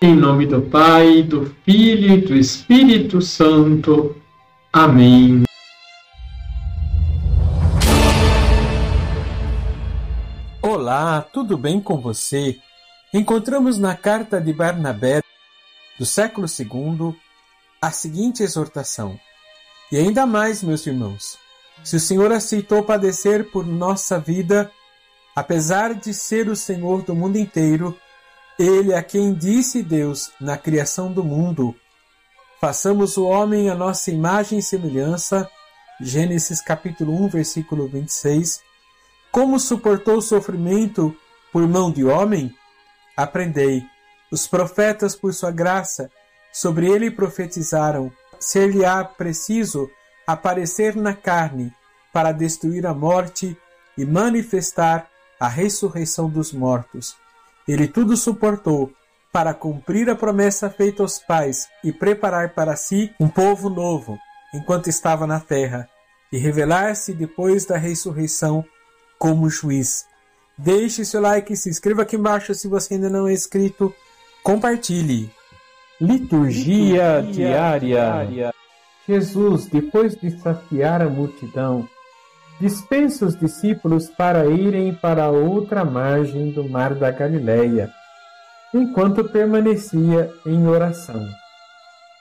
[0.00, 4.14] Em nome do Pai, do Filho e do Espírito Santo.
[4.72, 5.42] Amém.
[10.62, 12.56] Olá, tudo bem com você?
[13.12, 15.20] Encontramos na carta de Barnabé,
[15.98, 17.12] do século II,
[17.82, 19.18] a seguinte exortação.
[19.90, 21.36] E ainda mais, meus irmãos,
[21.82, 24.70] se o Senhor aceitou padecer por nossa vida,
[25.34, 27.98] apesar de ser o Senhor do mundo inteiro,
[28.58, 31.74] ele a quem disse Deus na criação do mundo:
[32.60, 35.48] Façamos o homem a nossa imagem e semelhança.
[36.00, 38.60] Gênesis capítulo 1, versículo 26.
[39.30, 41.14] Como suportou o sofrimento
[41.52, 42.54] por mão de homem?
[43.16, 43.84] Aprendei.
[44.30, 46.10] Os profetas, por sua graça,
[46.52, 49.88] sobre ele profetizaram: ser-lhe-á preciso
[50.26, 51.72] aparecer na carne
[52.12, 53.56] para destruir a morte
[53.96, 57.16] e manifestar a ressurreição dos mortos.
[57.68, 58.90] Ele tudo suportou
[59.30, 64.18] para cumprir a promessa feita aos pais e preparar para si um povo novo
[64.54, 65.86] enquanto estava na terra
[66.32, 68.64] e revelar-se depois da ressurreição
[69.18, 70.06] como juiz.
[70.56, 73.94] Deixe seu like, se inscreva aqui embaixo se você ainda não é inscrito,
[74.42, 75.30] compartilhe.
[76.00, 77.80] Liturgia, Liturgia diária.
[77.80, 78.54] diária.
[79.06, 81.88] Jesus, depois de saciar a multidão,
[82.60, 87.92] dispensa os discípulos para irem para a outra margem do mar da Galileia,
[88.74, 91.26] enquanto permanecia em oração.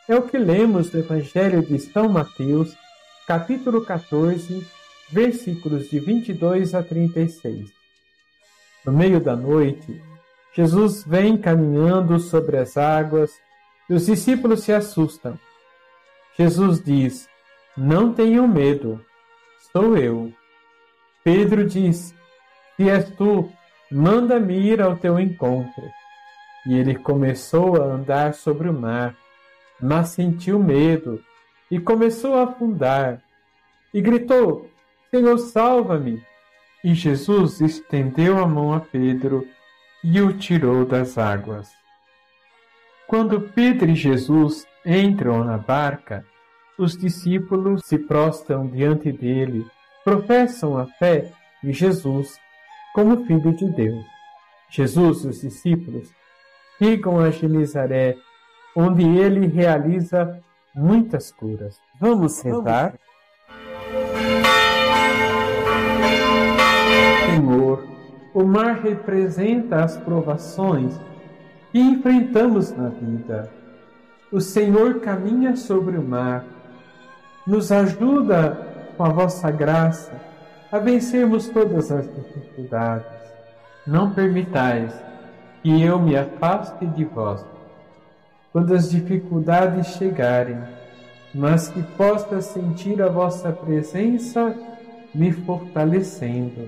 [0.08, 2.76] É o que lemos do Evangelho de São Mateus,
[3.28, 4.66] capítulo 14,
[5.12, 7.70] versículos de 22 a 36.
[8.86, 10.02] No meio da noite,
[10.54, 13.32] Jesus vem caminhando sobre as águas
[13.90, 15.38] e os discípulos se assustam.
[16.38, 17.28] Jesus diz:
[17.76, 19.04] Não tenham medo
[19.72, 20.34] sou eu.
[21.24, 22.16] Pedro disse:
[22.76, 23.52] Se és tu,
[23.92, 25.84] manda-me ir ao teu encontro.
[26.66, 29.16] E ele começou a andar sobre o mar,
[29.82, 31.24] mas sentiu medo
[31.72, 33.22] e começou a afundar.
[33.94, 34.70] E gritou:
[35.10, 36.22] Senhor, salva-me!
[36.84, 39.48] E Jesus estendeu a mão a Pedro
[40.04, 41.70] e o tirou das águas.
[43.08, 46.26] Quando Pedro e Jesus entram na barca,
[46.78, 49.66] os discípulos se prostram diante dele,
[50.04, 51.32] professam a fé
[51.64, 52.40] em Jesus
[52.94, 54.06] como Filho de Deus.
[54.70, 56.10] Jesus e os discípulos
[56.78, 58.16] chegam a Genezaré,
[58.76, 60.40] onde ele realiza
[60.76, 61.80] muitas curas.
[62.00, 62.94] Vamos rezar?
[67.26, 67.84] Senhor,
[68.34, 71.00] o mar representa as provações
[71.72, 73.52] que enfrentamos na vida.
[74.32, 76.46] O Senhor caminha sobre o mar
[77.48, 80.12] nos ajuda com a vossa graça
[80.70, 83.08] a vencermos todas as dificuldades.
[83.86, 84.94] Não permitais
[85.64, 87.46] que eu me afaste de vós
[88.52, 90.58] quando as dificuldades chegarem,
[91.34, 94.54] mas que possa sentir a vossa presença
[95.14, 96.68] me fortalecendo.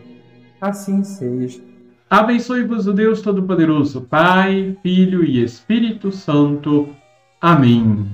[0.61, 1.61] Assim seja.
[2.09, 6.89] Abençoe-vos o Deus Todo-Poderoso, Pai, Filho e Espírito Santo.
[7.41, 8.07] Amém.